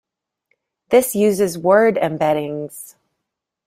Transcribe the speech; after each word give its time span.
This 0.89 1.13
uses 1.13 1.59
word 1.59 1.95
embeddings. 1.95 2.95